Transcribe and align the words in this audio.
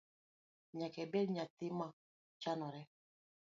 Nyaka 0.77 0.97
ibed 1.05 1.27
nyathi 1.35 1.67
mo 1.77 1.87
chanore. 2.41 2.81